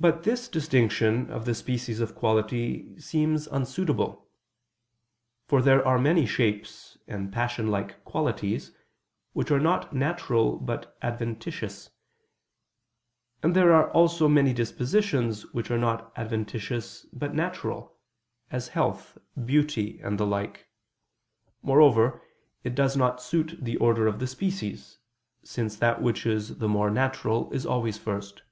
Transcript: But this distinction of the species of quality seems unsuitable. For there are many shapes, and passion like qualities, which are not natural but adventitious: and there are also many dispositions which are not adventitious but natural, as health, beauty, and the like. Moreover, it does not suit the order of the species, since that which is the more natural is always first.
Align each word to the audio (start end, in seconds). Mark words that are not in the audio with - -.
But 0.00 0.22
this 0.22 0.46
distinction 0.46 1.28
of 1.28 1.44
the 1.44 1.56
species 1.56 1.98
of 1.98 2.14
quality 2.14 2.96
seems 3.00 3.48
unsuitable. 3.48 4.28
For 5.48 5.60
there 5.60 5.84
are 5.84 5.98
many 5.98 6.24
shapes, 6.24 6.98
and 7.08 7.32
passion 7.32 7.66
like 7.68 8.04
qualities, 8.04 8.70
which 9.32 9.50
are 9.50 9.58
not 9.58 9.92
natural 9.92 10.56
but 10.56 10.96
adventitious: 11.02 11.90
and 13.42 13.56
there 13.56 13.72
are 13.72 13.90
also 13.90 14.28
many 14.28 14.52
dispositions 14.52 15.46
which 15.52 15.68
are 15.68 15.76
not 15.78 16.12
adventitious 16.14 17.04
but 17.12 17.34
natural, 17.34 17.98
as 18.52 18.68
health, 18.68 19.18
beauty, 19.46 19.98
and 19.98 20.16
the 20.16 20.26
like. 20.28 20.68
Moreover, 21.60 22.22
it 22.62 22.76
does 22.76 22.96
not 22.96 23.20
suit 23.20 23.58
the 23.60 23.76
order 23.78 24.06
of 24.06 24.20
the 24.20 24.28
species, 24.28 25.00
since 25.42 25.74
that 25.78 26.00
which 26.00 26.24
is 26.24 26.58
the 26.58 26.68
more 26.68 26.88
natural 26.88 27.50
is 27.52 27.66
always 27.66 27.98
first. 27.98 28.42